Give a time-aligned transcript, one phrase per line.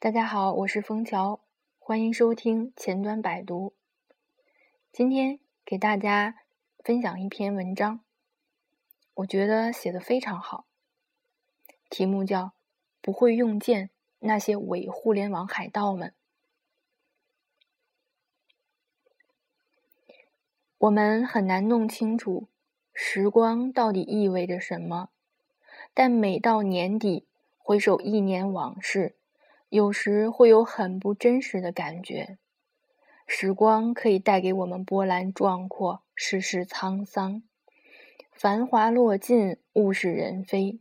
[0.00, 1.40] 大家好，我是枫桥，
[1.80, 3.74] 欢迎收听前端百读。
[4.92, 6.36] 今天给大家
[6.84, 7.98] 分享一篇文章，
[9.14, 10.66] 我觉得写的非常好，
[11.90, 12.42] 题目叫
[13.00, 13.90] 《不会用剑
[14.20, 16.14] 那些伪互联网海盗们》。
[20.78, 22.46] 我们很难弄清楚
[22.94, 25.08] 时光到底意味着什么，
[25.92, 27.26] 但每到年底，
[27.58, 29.16] 回首一年往事。
[29.68, 32.38] 有时会有很不真实的感觉。
[33.26, 37.42] 时光可以带给我们波澜壮阔、世事沧桑。
[38.32, 40.80] 繁华落尽，物是人非。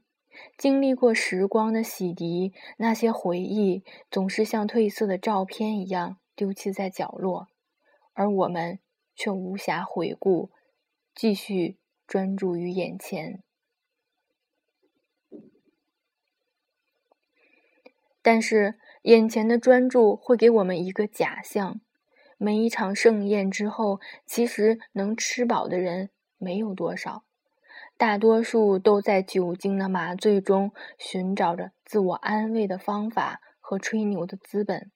[0.57, 7.47] 经历过时光的洗涤，那些回忆总是像褪色的照片一样丢弃在角落，
[8.13, 8.79] 而我们
[9.15, 10.51] 却无暇回顾，
[11.15, 13.43] 继续专注于眼前。
[18.29, 21.79] 但是，眼前的专注会给我们一个假象：
[22.37, 27.23] 每一场盛宴之后，其实能吃饱的人没有多少，
[27.95, 34.91] 大多数都在酒精的麻醉中寻找着自我安慰的方法和吹牛的资本。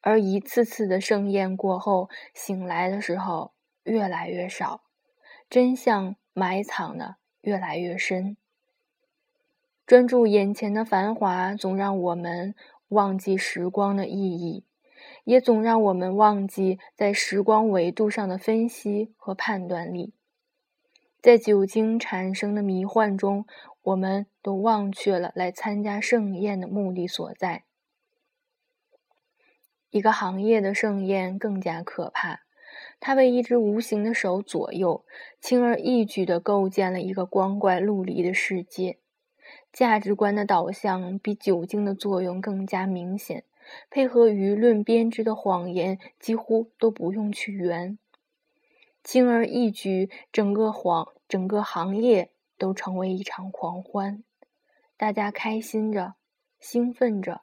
[0.00, 4.84] 而一次次的盛宴过后，醒来的时候越来越少，
[5.50, 8.36] 真相埋藏的越来越深。
[9.88, 12.54] 专注眼前的繁华，总让我们
[12.88, 14.66] 忘记时光的意义，
[15.24, 20.12] 也总让我们忘记在时光维度上的分析和判断力。
[21.22, 23.46] 在酒精产生的迷幻中，
[23.80, 27.64] 我们都忘却了来参加盛宴的目的所在。
[29.88, 32.40] 一个行业的盛宴更加可怕，
[33.00, 35.06] 它被一只无形的手左右，
[35.40, 38.98] 轻而易举地构建了一个光怪陆离的世界。
[39.78, 43.44] 价值观的导向比酒精的作用更加明显，
[43.88, 47.96] 配合舆论编织的谎言几乎都不用去圆，
[49.04, 54.24] 轻而易举，整个谎整个行业都成为一场狂欢，
[54.96, 56.14] 大家开心着，
[56.58, 57.42] 兴奋着，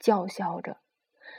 [0.00, 0.78] 叫嚣着，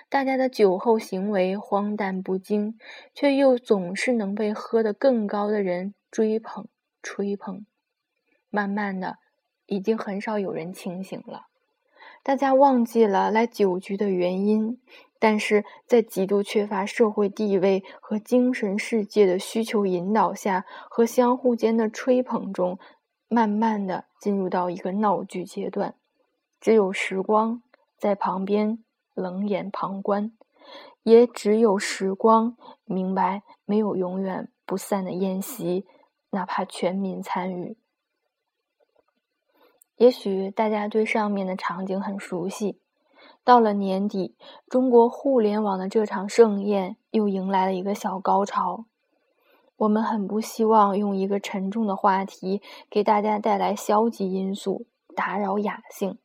[0.10, 2.78] 大家的酒后行为荒诞不经，
[3.16, 6.68] 却又总是能被喝得更高的人追捧
[7.02, 7.66] 吹捧，
[8.52, 9.18] 慢慢的。
[9.68, 11.48] 已经很少有人清醒了，
[12.24, 14.80] 大家忘记了来酒局的原因，
[15.20, 22.78] 但是在极度缺乏社会地位和精神世界的需求引导下，和相互间的吹捧中，
[23.28, 25.96] 慢慢的进入到一个闹剧阶段。
[26.60, 27.62] 只有时光
[27.98, 28.84] 在旁边
[29.14, 30.32] 冷眼旁观，
[31.04, 35.86] 也只有时光明白，没有永远不散的宴席，
[36.32, 37.78] 哪怕全民参与。
[39.98, 42.80] 也许大家对上面的场景很熟悉。
[43.44, 44.36] 到了年底，
[44.68, 48.86] 中国互联网的这场盛宴又迎来了一个小高潮。
[49.78, 54.86] 我们很不希望用一个沉重的话题给大家带来消极因素，
[55.16, 56.18] 打扰雅兴，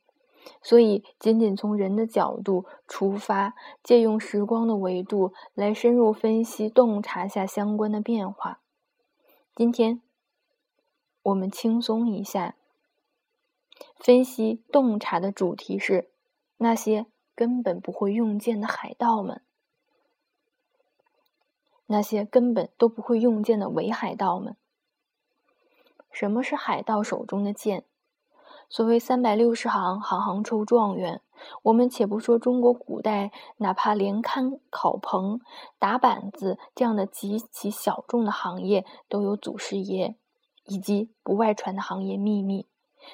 [0.61, 3.53] 所以仅仅从人的角度出发，
[3.83, 8.61] 借用时光的维度来深入分析洞察下相关的变化。
[9.53, 10.01] 今天，
[11.23, 12.55] 我们轻松一下。
[13.99, 16.11] 分析洞察的主题是
[16.57, 17.05] 那些
[17.35, 19.41] 根本不会用剑的海盗们，
[21.85, 24.55] 那些根本都不会用剑的伪海盗们。
[26.11, 27.85] 什么是海盗手中的剑？
[28.69, 31.21] 所谓三百六十行，行行出状元。
[31.63, 35.41] 我们且不说中国古代，哪怕连看考棚、
[35.79, 40.15] 打板子这样的极其小众的行业都有祖师爷，
[40.65, 42.67] 以及不外传的行业秘密。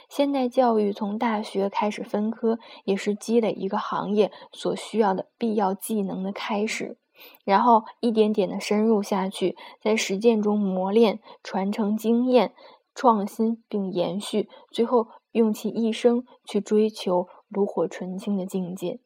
[0.10, 6.98] 现代教育从大学开始分科，也是积累一个行业所需要的必要技能的开始，
[7.44, 12.54] 然后一点点的深入下去，在实践中磨练、传承经验、
[12.94, 19.00] 创新并延续，最后用其一生去追求炉火纯青的境界。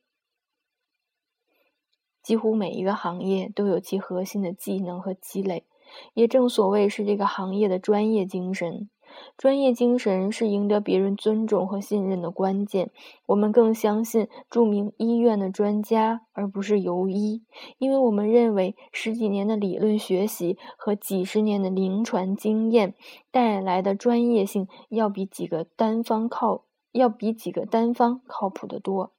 [2.23, 5.65] 几乎每一个行业都有其核心的技能和积累，
[6.13, 8.89] 也正所谓是这个行业的专业精神。
[9.37, 12.91] 专业精神是赢得别人尊重和信任的关键。
[13.27, 17.43] 我们更相信著名医院的专家，而不是游医，
[17.77, 22.93] 因为我们认为十几年的理论学习和几十年的临床经验
[23.31, 29.11] 带来的专业性，要比几个单方靠要比几个单方靠谱得多。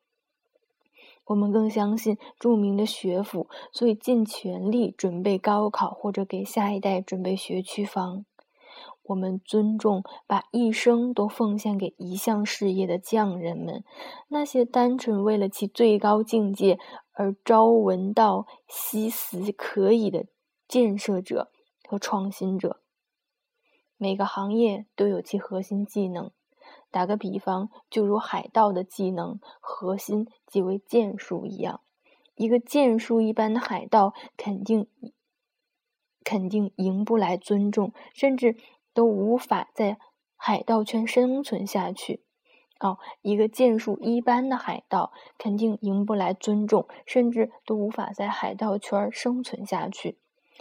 [1.27, 8.25] 我们更相信著名的学府，所以尽全力准备高考或者给下一代准备学区房。
[9.05, 13.83] 我们尊重把一生都奉献给一项事业的匠人们，
[14.29, 16.79] 那些单纯为了其最高境界
[17.13, 20.27] 而朝闻道夕死可以的
[20.69, 21.51] 建设者
[21.89, 22.81] 和创新者。
[23.97, 26.31] 每个行业都有其核心技能。
[26.91, 31.81] 打个比方，就如海盗的技能核心即为剑术一样，
[32.37, 34.87] 一个剑术一般的海盗肯定
[36.23, 38.57] 肯定赢不来尊重，甚至。
[38.95, 39.99] 都无法在
[40.37, 42.25] 海盗圈生存下去。
[42.81, 50.19] 哦，一个剑术一般的海盗肯定赢不来尊重，甚至都无法在海盗圈生存下去，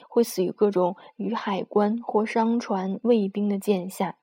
[0.07, 4.17] 会死于各种与海关或商船、卫兵的剑下，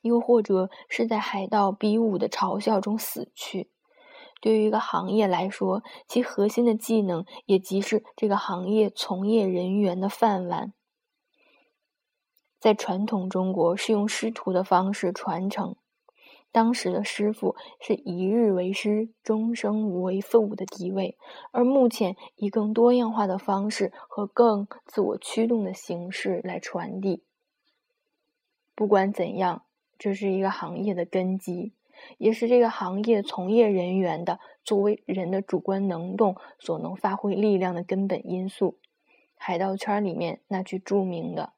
[0.00, 3.70] 又或者是在海盗比武的嘲笑中死去。
[4.40, 10.72] 对于一个行业来说，其核心的技能也即是这个行业从业人员的饭碗。
[12.62, 15.74] 在传统中国是用师徒的方式传承，
[16.52, 21.18] 当时的师傅是一日为师，终生为父的地位，
[21.50, 27.24] 而目前以更多样化的方式和更自我驱动的形式来传递。
[28.76, 29.64] 不管怎样，
[29.98, 31.72] 这是一个行业的根基，
[32.16, 38.78] 也是这个行业从业人员的作为人的主观能动所能发挥力量的根本因素。
[39.36, 41.54] 海盗圈里面那句著名的。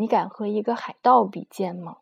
[0.00, 1.98] 你敢和一个海盗比剑吗？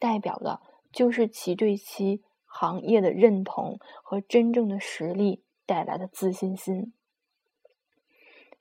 [0.00, 0.60] 代表的
[0.92, 6.92] 就是其对其行业的认同和真正的实力带来的自信心。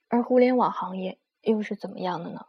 [0.08, 2.46] 而互联网行业又是怎么样的呢？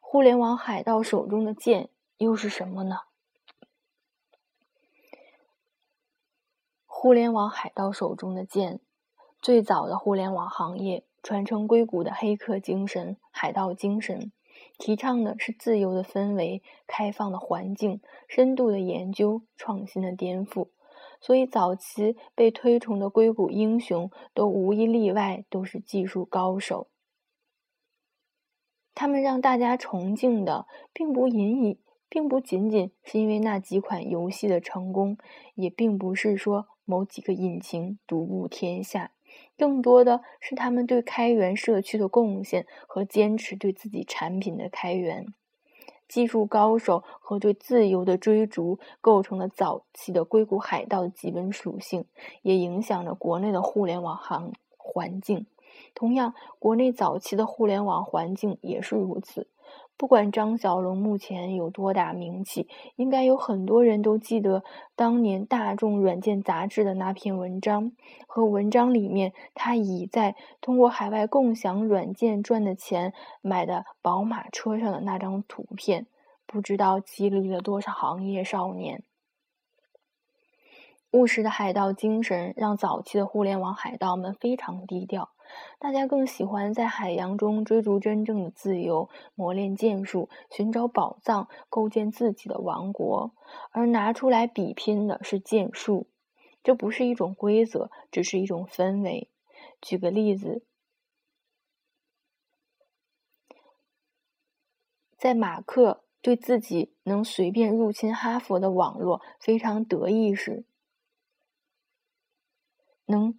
[0.00, 3.00] 互联网海盗手中的剑又是什么呢？
[6.86, 8.78] 互联网海盗手中的剑，
[9.42, 14.30] 最早的互联网行业传承硅谷的黑客精神、海盗精神。
[14.78, 20.68] 提倡的是自由的氛围、开放的环境、深度的研究、创新的颠覆。
[21.18, 26.88] 所以，早期被推崇的硅谷英雄都无一例外都是技术高手。
[28.94, 35.16] 他们让大家崇敬的，并不隐隐，并不仅仅是因为那几款游戏的成功，
[35.54, 39.15] 也并不是说某几个引擎独步天下。
[39.56, 45.26] 更多的是他们对开源社区的贡献和坚持对自己产品的开源，
[46.08, 52.04] 技术高手和对自由的追逐，构成了早期的硅谷海盗的基本属性，
[52.42, 55.46] 也影响着国内的互联网行环境。
[55.94, 59.48] 同样，国内早期的互联网环境也是如此。
[59.98, 64.62] 不管张小龙目前有多大名气，应该有很多人都记得
[64.94, 67.92] 当年《大众软件杂志》的那篇文章，
[68.26, 76.06] 和文章里面他以在通过海外共享软件赚的钱买的宝马车上的那张图片，
[76.46, 79.02] 不知道激励了多少行业少年。
[81.12, 85.30] 务实的海盗精神让早期的互联网海盗们非常低调。
[85.78, 93.32] 大家更喜欢在海洋中追逐真正的自由，磨练剑术，寻找宝藏，构建自己的王国。
[93.70, 96.08] 而拿出来比拼的是剑术，
[96.64, 99.30] 这不是一种规则，只是一种氛围。
[99.80, 100.64] 举个例子，
[105.16, 110.64] 在马克对自己能随便入侵哈佛的网络非常得意时，
[113.06, 113.38] 能。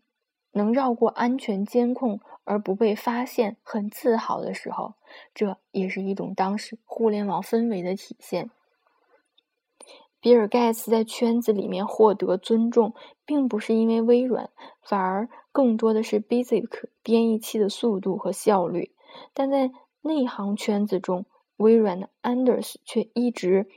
[0.54, 4.96] 能绕过安全监控而不被发现，很自豪的时候，
[5.36, 8.50] 这也是一种当时互联网氛围的体现。
[10.20, 14.50] 比尔·盖茨在圈子里面获得尊重，并不是因为微软，
[14.82, 18.96] 反而更多的是 Basic 编译器的速度和效率。
[19.36, 19.70] 但在
[20.02, 23.68] 内行圈子中，微软的 Anders 却一直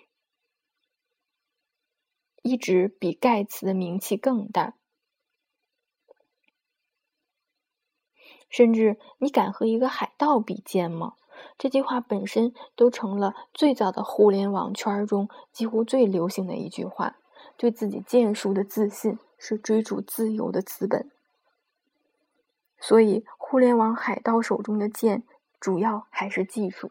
[2.42, 4.76] 一直比盖茨的名气更大。
[8.50, 11.14] 甚至你敢和一个海盗比剑吗？
[11.56, 17.16] 这句话本身都成了最早的互联网圈中几乎最流行的一句话。
[17.56, 21.10] 对自己剑术的自信是追逐自由的资本。
[22.78, 25.22] 所以，互联网海盗手中的剑，
[25.60, 26.90] 主要还是技术。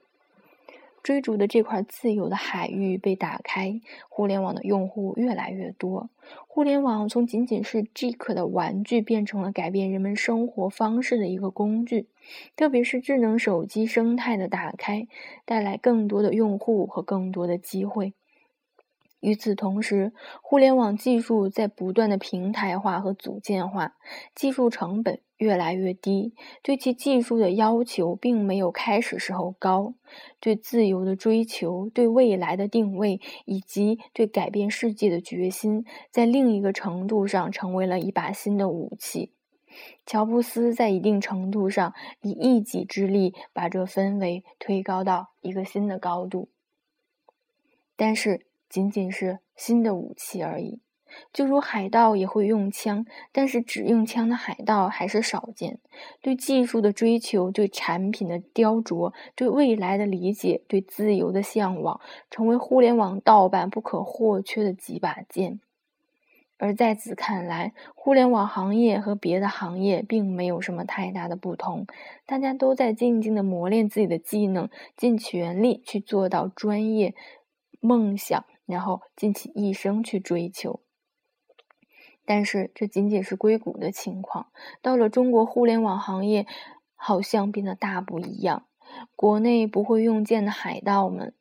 [1.04, 3.80] 追逐的这块自由的海域被打开，
[4.10, 6.10] 互联网的用户越来越多。
[6.48, 12.08] 互联网从仅仅是 Geek 的玩具，变成了改变人们生活方式的一个工具。
[12.56, 15.08] 特别是智能手机生态的打开，
[15.46, 18.14] 带来更多的用户和更多的机会。
[19.22, 23.96] 与此同时，互联网技术在不断的平台化和组件化，
[24.34, 29.94] 技术成本越来越低，对其技术的要求并没有开始时候高。
[30.40, 39.34] 对自由的追求、对未来的定位以及对改变世界的决心，在另一个程度上成为了一把新的武器。
[40.06, 46.48] 乔布斯在一定程度上以一己之力把这氛围推高到一个新的高度，
[47.98, 48.46] 但是。
[48.70, 50.80] 仅仅是新的武器而已，
[51.34, 55.80] 就如海盗也会用枪，但是只用枪的海盗还是少见。
[56.22, 62.00] 对技术的追求，对产品的雕琢，对未来的理解，对自由的向往，
[62.30, 65.60] 成为互联网盗版不可或缺的几把剑。
[66.62, 71.88] 而在此看来，互联网行业和别的行业并没有什么太大的不同，
[72.26, 77.16] 大家都在静静的磨练自己的技能，尽全力去做到专业
[77.80, 78.44] 梦想。
[78.70, 80.82] 然后尽其一生去追求，
[82.24, 84.52] 但是这仅仅是硅谷的情况。
[84.84, 86.46] 到了中国互联网行业，
[86.96, 88.68] 好像变得大不一样。
[89.16, 91.34] 国内不会用剑的海盗们，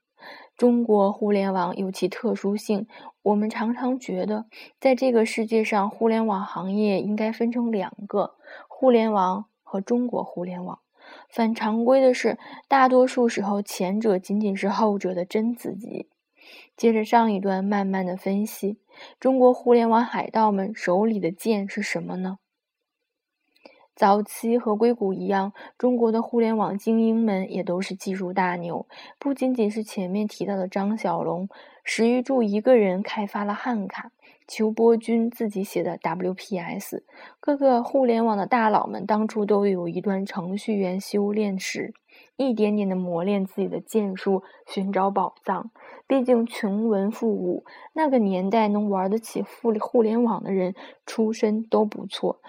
[0.57, 2.87] 中国互联网有其特殊性。
[3.21, 4.47] 我们常常觉得，
[4.81, 8.37] 在这个世界上，互联网行业应该分成两个：
[8.69, 10.81] 互联网和中国互联网。
[11.29, 16.09] 反常规的是，大多数时候，前者仅仅是后者的真子集。
[16.76, 18.78] 接着上一段慢慢的分析，
[19.19, 22.38] 中国互联网海盗们手里的剑是什么呢？
[23.95, 28.87] 早期和硅谷一样，中国的互联网精英们也都是技术大牛，
[29.19, 31.49] 不仅仅是前面提到的张小龙、
[31.83, 34.12] 史玉柱一个人开发了汉卡，
[34.47, 37.02] 裘波军自己写的 WPS，
[37.40, 41.93] 各个互联网的大佬们当初都有一段程序员修炼史。
[42.38, 45.73] 一点点的磨练自己的剑术，寻找宝藏。
[46.07, 52.40] 毕竟穷文富武，那个年代能玩得起互互联网的人，出身都不错，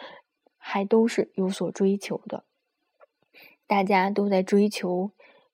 [0.58, 2.46] 还都是有所追求的。
[3.66, 5.12] 大家都在追求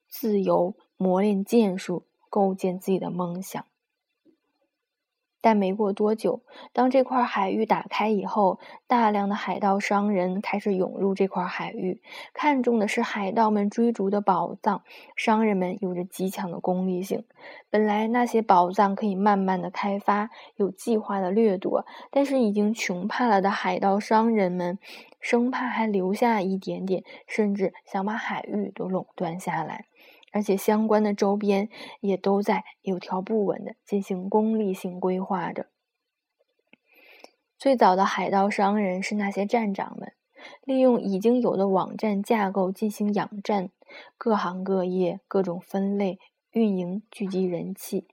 [0.07, 3.65] 自由，磨练剑术，构建自己的梦想。
[5.45, 6.41] 但没过多久，
[6.73, 12.01] 当这块海域打开以后，大量的海盗商人开始涌入这块海域，
[12.33, 14.81] 看中的是海盗们追逐的宝藏。
[15.15, 17.25] 商人们有着极强的功利性，
[17.69, 24.79] 本来那些宝藏可以慢慢的开发，有计划的掠夺，但是已经穷怕了的海盗商人们，
[25.19, 29.85] 生怕还留下一点点，甚至想把海域都垄断下来。
[30.35, 31.69] 而且相关的周边
[32.01, 35.67] 也都在有条不紊的进行功利性规划着。
[37.57, 40.11] 最早的海盗商人是那些站长们，
[40.65, 43.69] 利用已经有的网站架构进行养站，
[44.17, 46.19] 各行各业各种分类
[46.51, 48.05] 运营，聚集人气。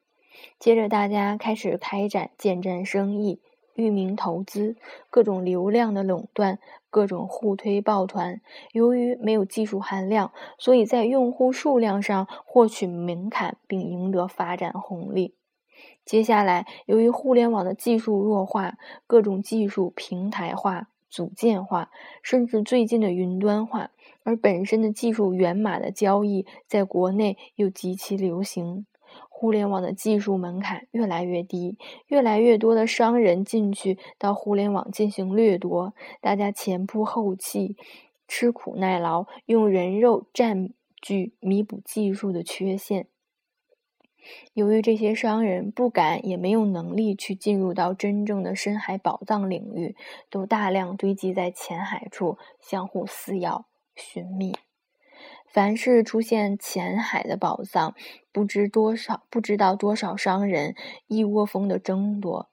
[0.61, 3.43] 接着大家开始开展建站生意。
[3.75, 4.77] 域名投资，
[5.11, 6.59] 各种流量的垄断，
[6.91, 8.41] 各种互推抱团。
[8.73, 15.35] 由于没有技术含量，所以在用户数量上获取门槛，并赢得发展红利。
[16.05, 18.77] 接下来，由于互联网的技术弱化，
[19.07, 21.91] 各种技术平台化、组件化，
[22.23, 23.91] 甚至最近的云端化，
[24.25, 28.87] 而本身的技术源码的交易在国内又极其流行。
[29.43, 37.77] 互联网的技术门槛越来越低，越来越多的商人进去到互联网进行掠夺，大家前仆后继，
[38.29, 40.71] 吃苦耐劳，用人肉占
[41.01, 43.09] 据弥补技术的缺陷。
[44.55, 49.97] 由于这些商人不敢也没有能力去进入到真正的深海宝藏领域，
[50.31, 54.55] 都大量堆积在浅海处，相互撕咬、寻觅。
[55.49, 57.95] 凡是出现浅海的宝藏，
[58.33, 60.75] 不知多少，不知道多少商人
[61.07, 62.49] 一窝蜂的争夺。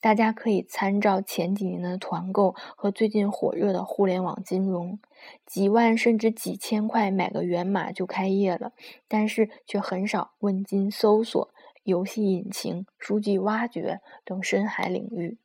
[0.00, 5.00] 大家可以参照前几年的团购和最近火热的互联网金融，
[5.44, 8.72] 几万甚至几千块买个源码就开业了，
[9.08, 15.38] 但是却很少问津搜索、游戏引擎、数据挖掘等深海领域。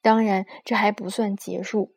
[0.00, 1.93] 当然，这还不算结束。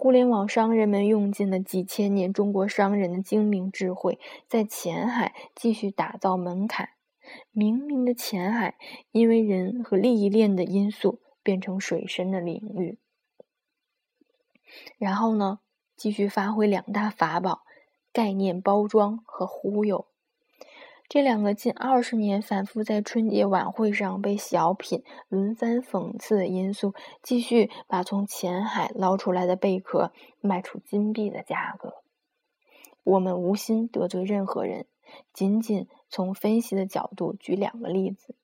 [0.00, 6.90] 互联网商人们用尽了几千年中国商人的精明智慧，在前海继续打造门槛。
[7.50, 8.76] 明明的前海，
[9.10, 13.00] 因为人和利益链的因素，变成水深的领域。
[14.98, 15.58] 然后呢，
[15.96, 17.62] 继续发挥两大法宝：
[18.12, 20.06] 概念包装和忽悠。
[21.08, 30.12] 这两个近二十年反复在春节晚会上被小品轮番讽刺的因素，继续把从浅海捞出来的贝壳
[30.42, 31.94] 卖出金币的价格。
[33.04, 34.84] 我们无心得罪任何人，
[35.32, 38.34] 仅仅从分析的角度举两个例子。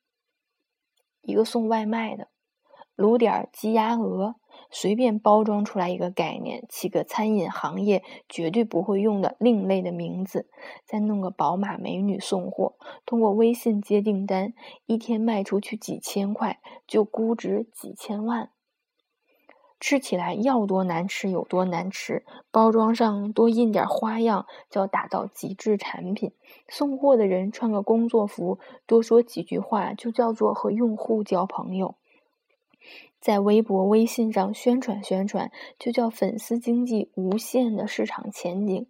[1.20, 2.28] 一个送外卖的，
[2.96, 4.36] 卤点鸡鸭鹅，
[4.70, 10.48] 随便包装出来一个概念，起个餐饮行业绝对不会用的另类的名字，
[10.84, 14.54] 再弄个宝马美女送货，通过微信接订单，
[14.86, 18.50] 一天卖出去几千块，就估值几千万。
[19.80, 26.32] 吃起来要多难吃有多难吃，包装上多印点花样，叫打造极致产品。
[26.68, 31.96] 送货的人穿个工作服，多说几句话，就叫做和用户交朋友。
[33.24, 38.86] 在微博、微信上宣传宣传，就叫粉丝经济无限的市场前景。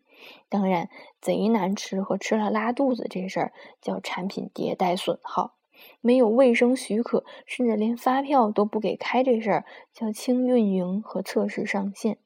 [0.49, 0.89] 当然，
[1.21, 5.55] 贼难吃和吃了拉肚子这事儿，叫产品迭代损耗。
[6.01, 12.19] 没有卫生许可，甚至连发票都不给开，这事儿叫轻运营和测试上线。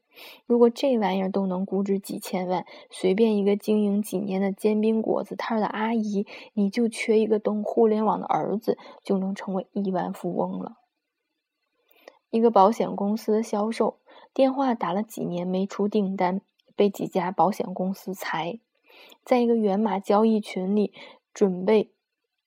[0.46, 10.78] 如果这玩意儿都能估值几千万，随便一个经营几年的煎饼果子摊的阿姨，你就缺一个懂互联网的儿子，就能成为亿万富翁了。
[12.30, 13.98] 一个保险公司的销售
[14.32, 16.40] 电话打了几年没出订单，
[16.76, 18.60] 被几家保险公司裁。
[19.24, 20.92] 在一个源码交易群里，
[21.32, 21.92] 准备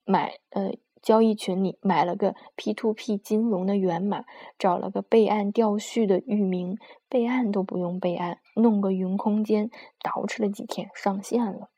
[0.05, 0.73] 买呃。
[1.01, 4.23] 交易群里买了个 P to P 金融的源码，
[4.59, 6.77] 找了个备案调序的域名，
[7.09, 9.71] 备案都不用备案，弄个云空间，
[10.03, 11.71] 捯饬了几天上线了。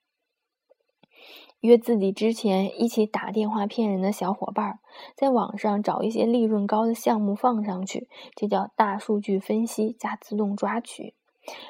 [1.64, 4.80] 约自己之前一起打电话骗人的小伙伴，
[5.16, 11.14] 在网上找一些利润高的项目放上去，这叫大数据分析加自动抓取。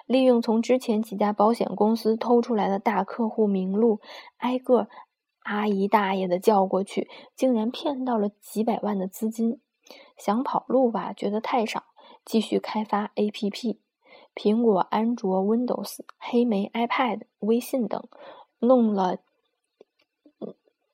[0.08, 4.02] 利用从之前几家保险公司偷出来的大客户名录，
[4.38, 4.88] 挨个。
[5.44, 9.60] 阿姨大爷的叫过去，竟然骗到了几百万的资金。
[10.18, 11.84] 想跑路吧，觉得太少，
[12.24, 13.76] 继续开发 APP，
[14.34, 18.02] 苹果、安卓、Windows、黑莓、iPad、微信等，
[18.60, 19.18] 弄了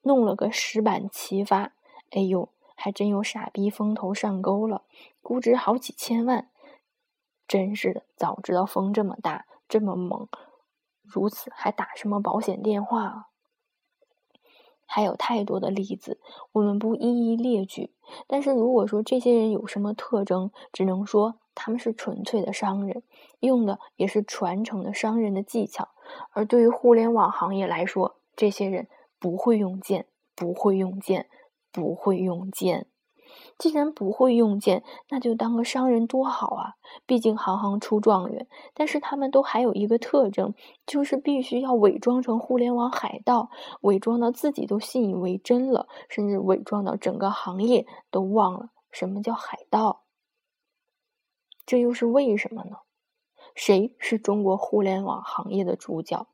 [0.01, 1.73] 弄了个十板齐发。
[2.11, 4.83] 哎呦，还真有傻逼风头上钩了，
[5.21, 6.49] 估值好几千万。
[7.47, 10.27] 真是的，早知道风这么大，这么猛，
[11.03, 13.25] 如此还打什么保险电话啊？
[14.85, 16.19] 还有太多的例子，
[16.51, 17.93] 我们不一一列举。
[18.25, 23.03] 但是如果说这些人有什么特征，只能说他们是纯粹的商人，
[23.39, 25.89] 用的也是传承的商人的技巧。
[26.31, 28.87] 而对于互联网行业来说，这些人
[29.19, 31.29] 不会用剑，不会用剑，
[31.71, 32.87] 不会用剑。
[33.59, 36.75] 既然不会用剑，那就当个商人多好啊！
[37.05, 38.47] 毕竟行行出状元。
[38.73, 40.55] 但是他们都还有一个特征，
[40.87, 43.51] 就是必须要伪装成互联网海盗，
[43.81, 50.03] 伪装到自己都信以为真了，甚至伪装到整个行业都忘了什么叫海盗。
[51.65, 52.77] 这又是为什么呢？
[53.53, 56.27] 谁是中国互联网行业的主角？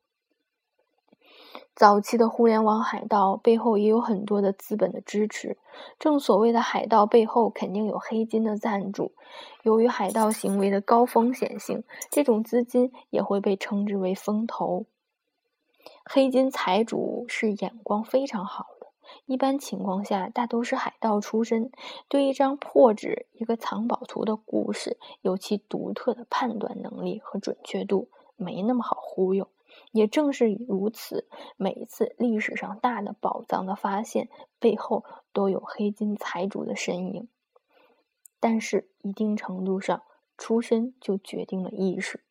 [1.75, 5.57] 早期的互联网海盗背后也有很多的资本的支持，
[5.99, 9.11] 正所谓的海盗背后肯定有黑金的赞助。
[9.63, 14.85] 由于海盗行为的高风险性，这种资金也会被称之为风投。
[16.05, 18.87] 黑金财主是眼光非常好的，
[19.25, 21.71] 一般情况下大都是海盗出身，
[22.07, 28.07] 对一张破纸、一个藏宝图的故事有其独特的判断能力和准确度，
[28.37, 29.49] 没那么好忽悠。
[29.91, 37.27] 也正是如此，每一次历史上大的宝藏的发现背后都有黑金财主的身影。
[38.39, 40.03] 但是，一定程度上，
[40.37, 42.23] 出身就决定了意识。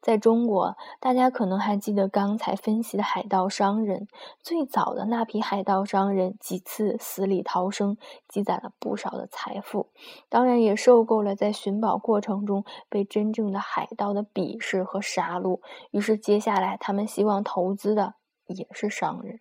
[0.00, 4.08] 在中国，大家可能还记得刚才分析的海盗商人，
[4.42, 9.88] 最早的那批海盗商人几次死里逃生，积攒了不少的财富，
[10.30, 15.60] 当然也受够了在寻宝过程中被真正的海盗的鄙视和杀戮。
[15.90, 18.14] 于是，接下来他们希望投资的
[18.46, 19.40] 也是商人。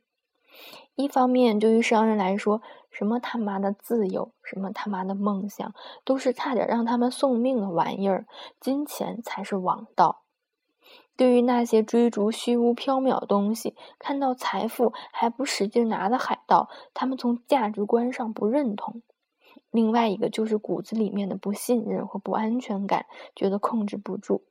[0.96, 5.74] 一方面，对于商人来说，什么他妈的自由，什么他妈的梦想，
[6.04, 8.26] 都是差点让他们送命的玩意儿，
[8.60, 10.22] 金钱才是王道。
[11.16, 19.02] 对于那些追逐虚无缥缈东西、看到财富还不使劲拿的海盗，他们从价值观上不认同。
[19.70, 24.44] 另外一个就是骨子里面的不信任和不安全感，觉得控制不住。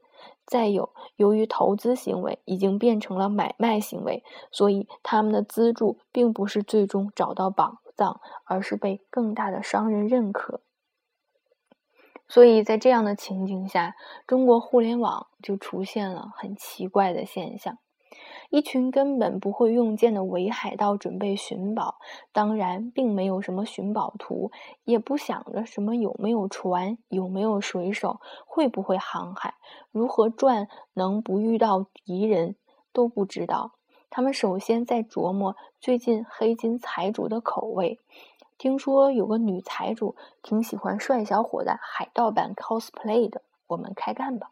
[0.45, 4.23] 再有，由于投资行为已经变成了买卖行为，
[4.53, 10.63] 所以他们的资助并不是最终找到榜藏，而是被更大的商人认可。
[12.29, 17.79] 所以在这样的情景下，中国互联网就出现了很奇怪的现象：
[18.51, 21.97] 一群根本不会用剑的伪海盗准备寻宝，
[22.31, 24.51] 当然并没有什么寻宝图，
[24.85, 29.55] 也不想着什么有没有船、有没有水手、会不会航海、
[29.91, 32.57] 如何赚能不遇到敌人，
[32.93, 33.78] 都不知道。
[34.11, 37.99] 他们首先在琢磨最近黑金财主的口味。
[38.57, 44.51] 听说有个女财主挺喜欢帅小伙的海盗版 cosplay 的，我们开干吧。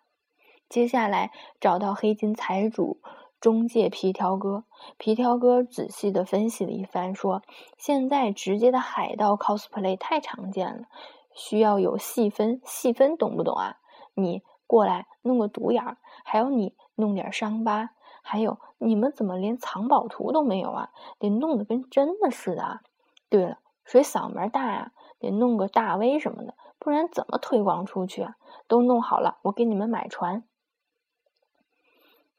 [0.68, 3.00] 接下来找到黑金财主
[3.40, 4.64] 中介皮条哥，
[4.98, 7.42] 皮条哥仔细的分析了一番，说
[7.76, 10.84] 现在直接的海盗 cosplay 太常见了，
[11.34, 13.78] 需要有细分，细分懂不懂啊？
[14.14, 17.90] 你过来弄个独眼儿，还有你弄点伤疤，
[18.28, 20.90] 还有你们怎么连藏宝图都没有啊？
[21.20, 22.80] 得弄得跟真的似的啊！
[23.28, 24.90] 对了，谁嗓门大呀？
[25.20, 28.34] 得弄个大 V 什么的，不然怎么推广出去啊？
[28.66, 30.42] 都弄好了，我给你们买船。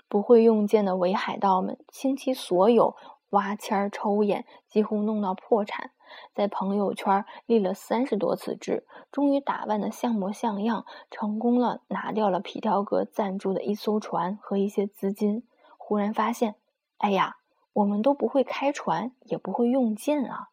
[0.10, 2.97] 不会用剑的伪海盗们倾其所有
[3.30, 5.91] 挖签抽烟，几乎弄到破产。
[6.34, 15.47] 在朋友圈立了三十多次志，终于打扮的像模像样，成功了拿掉了皮条哥赞助的一艘船和一些资金。
[15.88, 16.56] 忽然发现，
[16.97, 17.38] 哎呀，
[17.71, 20.50] 我们都不会开船，也不会用剑啊！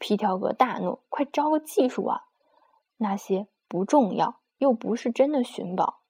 [0.00, 2.24] 皮条哥大怒：“快招个技术啊！
[2.96, 6.00] 那些不重要，又不是真的寻宝。”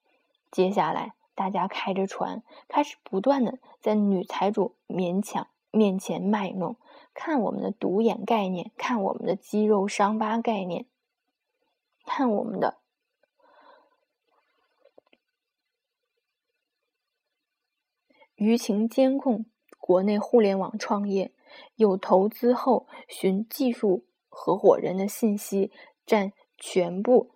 [0.49, 6.77] 接下来，大家开着船，开始不断的在女财主勉强面前卖弄，
[7.13, 10.87] 看我们的独眼概念，看我们的肌肉伤疤概念，
[12.03, 12.79] 看我们的
[18.43, 19.45] 舆情监控，
[19.79, 21.31] 国内互联网创业
[21.75, 25.71] 有投资后寻技术合伙人的信息
[26.05, 27.35] 占全部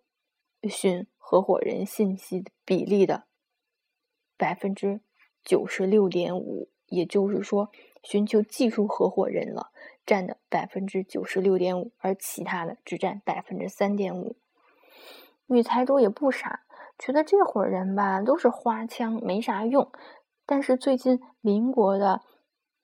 [0.64, 1.08] 寻。
[1.30, 3.26] 合伙人信息比例的
[4.38, 5.02] 百分之
[5.44, 7.70] 九十六点五，也就是说，
[8.02, 9.74] 寻求技术合伙人了
[10.06, 14.38] 占的百分之九十六点五，而其他的只占百分之三点五。
[15.48, 16.62] 女财主也不傻，
[16.98, 19.92] 觉得这伙人吧都是花枪，没啥用。
[20.48, 22.22] 但是最近邻国的。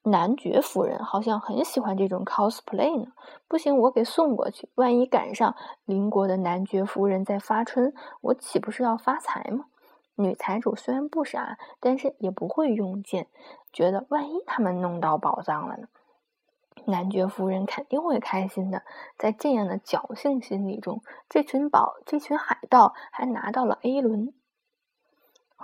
[0.05, 3.13] 男爵夫人好像很喜欢这种 cosplay 呢，
[3.47, 4.67] 不行，我给送过去。
[4.75, 9.67] 万一赶上邻国的男爵夫人在发春，我岂不是要发财吗？
[10.15, 13.29] 女财主虽然不傻，但是也不会用剑，
[13.71, 15.87] 觉得万一他们弄到宝藏了呢？
[16.83, 18.83] 男爵夫人肯定会开心的。
[19.17, 24.33] 在这样的侥幸心理中，这群宝，这群海盗还拿到了 A 轮。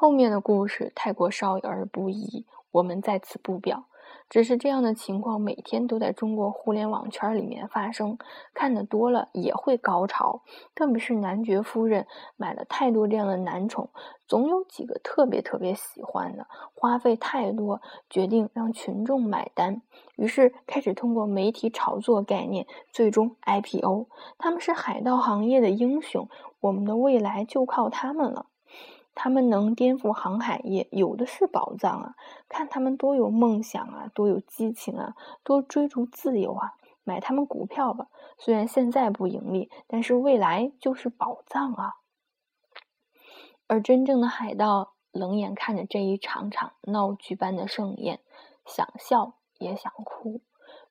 [0.02, 3.84] 后面的故事太过少儿不宜，我们在此不表。
[4.30, 8.18] 只是这样的情况每天都在中国互联网圈里面发生，
[8.54, 10.42] 看得多了也会高潮。
[10.74, 12.08] 特别是男爵夫人
[12.38, 13.90] 买了太多这样的男宠，
[14.26, 19.82] 总有几个特别特别喜欢的，花费太多，决定让群众买单，
[20.16, 24.08] 于是开始通过媒体炒作概念，最终 IPO。
[24.38, 26.30] 他们是海盗行业的英雄，
[26.62, 28.46] 我们的未来就靠他们了。
[29.22, 32.16] 他们能颠覆航海业，有的是宝藏啊！
[32.48, 36.76] 看他们多有梦想啊，多有激情啊，多追逐自由啊！
[37.04, 41.96] 买他们股票吧，虽然现在不盈利，但是未来就是宝藏啊！
[43.68, 48.22] 而真正的海盗冷眼看着这一场场闹剧般的盛宴，
[48.66, 50.40] 想笑也想哭。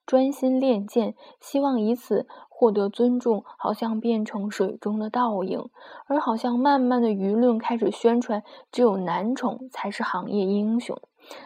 [0.08, 5.68] 专心练剑，希望以此获得尊重，好像变成水中的倒影，
[6.06, 8.42] 而好像慢慢的舆论开始宣传，
[8.72, 10.98] 只有男宠才是行业英雄。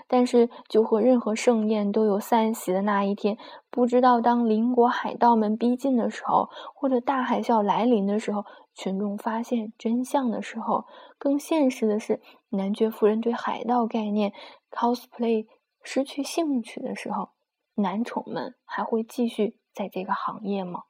[0.06, 3.36] 但是，就和任何盛宴都有散席的那一天，
[3.68, 8.44] 不知道当邻国海盗们逼近的时候，或者大海啸来临的时候，
[8.74, 10.84] 群众发现真相的时候，
[11.18, 12.20] 更现实的是，
[12.50, 14.32] 男爵夫人对海盗概念
[14.70, 15.48] cosplay
[15.82, 17.30] 失去兴趣的时候。
[17.74, 20.84] 男宠们还会继续在这个行业吗？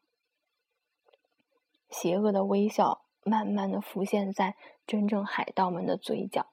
[1.88, 6.47] 邪恶的微笑慢慢的浮现在真正海盗们的嘴角，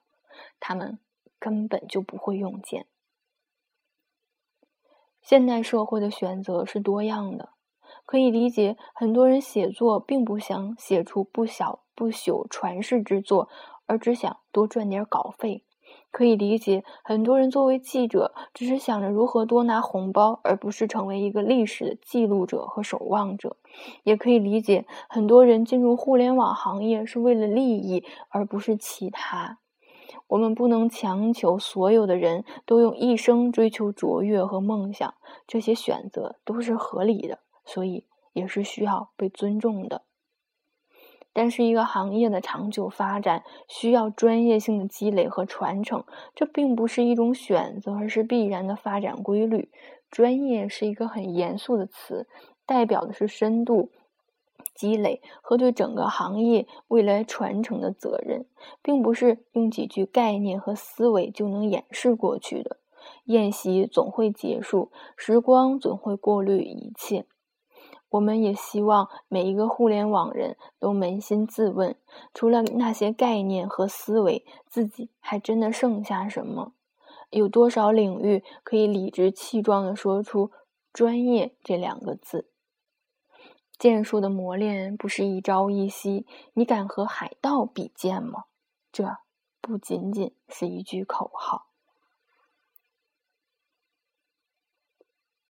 [0.60, 0.98] 他们
[1.38, 2.86] 根本就不会用剑。
[5.20, 7.54] 现代社会的选择是多样的，
[8.06, 13.48] 可以理解很多人写作并不想写出不小不朽传世之作，
[13.86, 15.64] 而只想多赚点稿费。
[16.10, 23.56] 可以理解，很多人作为记者，只是想着如何多拿红包，而不是成为一个历史的记录者和守望者。
[24.02, 29.58] 也可以理解，很多人进入互联网行业是为了利益，而不是其他。
[30.26, 35.14] 我们不能强求所有的人都用一生追求卓越和梦想，
[35.46, 40.02] 这些选择都是合理的，所以也是需要被尊重的。
[41.32, 49.70] 但是，一个行业的长久发展需要专业性的积累和传承，这并不是一种选择，而是必然的发展规律。
[50.10, 52.26] 专业是一个很严肃的词，
[52.66, 53.90] 代表的是深度
[54.74, 58.46] 积累和对整个行业未来传承的责任，
[58.82, 62.78] 并不是用几句概念和思维就能掩饰过去的。
[63.26, 67.24] 宴席总会结束，时光总会过滤一切。
[68.10, 71.96] 我们也希望每一个互联网人都扪心自问：
[72.34, 76.72] 除了那些概念和思维，自己还真的剩下什么？
[77.30, 80.50] 有多少领域可以理直气壮地说出
[80.92, 82.48] “专业”这两个字？
[83.78, 88.44] 剑术的磨练不是一朝一夕，你敢和海盗比剑吗？
[88.90, 89.18] 这
[89.60, 91.69] 不仅仅是一句口号。